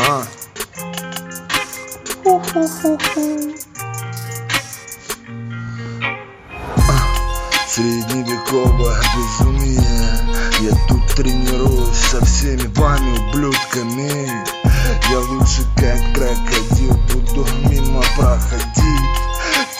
[0.00, 0.24] А.
[7.68, 9.80] Средневековое безумие.
[10.60, 14.28] Я тут тренируюсь со всеми вами ублюдками.
[15.10, 19.28] Я лучше как крокодил буду мимо проходить.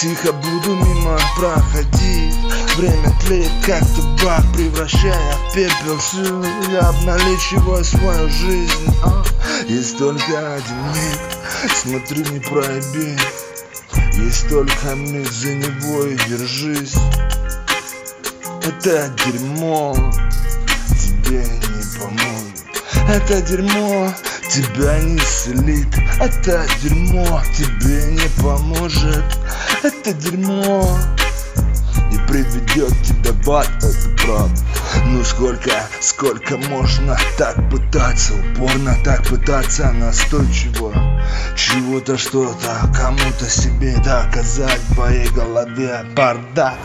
[0.00, 0.74] Тихо буду
[1.14, 2.34] мимо проходить
[2.76, 8.94] Время тлеет как табак Превращая в пепел всю Я обналичиваю свою жизнь.
[9.02, 9.22] А?
[9.68, 11.20] Есть только один миг
[11.72, 13.18] Смотри не проеби.
[14.14, 16.94] Есть только миг за него и держись.
[18.62, 19.94] Это дерьмо
[20.88, 22.64] тебе не поможет
[23.08, 24.12] Это дерьмо
[24.54, 25.88] тебя не исцелит
[26.20, 29.24] Это дерьмо тебе не поможет.
[29.82, 30.96] Это дерьмо
[32.10, 34.62] не приведет тебя в ад, это правда.
[35.06, 38.34] Ну сколько, сколько можно так пытаться?
[38.34, 40.92] Упорно так пытаться настойчиво.
[41.56, 46.76] Чего-то что-то кому-то себе доказать В твоей голове бардак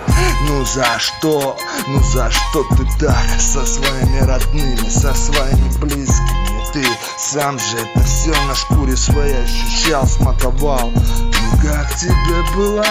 [0.47, 6.59] Ну за что, ну за что ты так Со своими родными, со своими близкими?
[6.73, 6.85] Ты
[7.31, 12.83] сам же это все на шкуре своей ощущал, смаковал Ну как тебе было?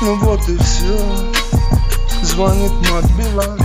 [0.00, 0.98] Ну вот и все
[2.22, 3.58] Звонит мобила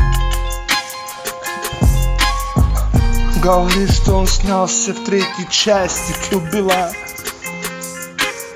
[3.42, 6.92] Говорит, что он снялся в третьей части Килбила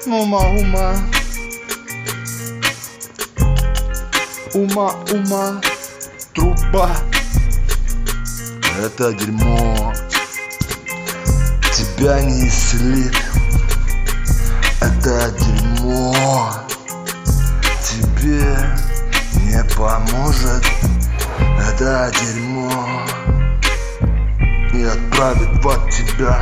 [0.06, 0.96] Ума, ума.
[4.54, 5.62] Ума, ума.
[6.34, 6.90] Труба.
[8.84, 9.94] Это дерьмо
[12.00, 13.14] Тебя не исцелит
[14.80, 16.16] Это дерьмо.
[17.84, 18.58] Тебе
[19.44, 20.66] не поможет.
[21.60, 22.72] Это дерьмо.
[24.74, 26.42] И отправит в от тебя